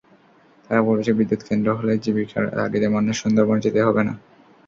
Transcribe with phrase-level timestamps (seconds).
[0.65, 4.13] তারা বলেছে, বিদ্যুৎকেন্দ্র হলে জীবিকার তাগিদে মানুষকে সুন্দরবনে যেতে হবে না।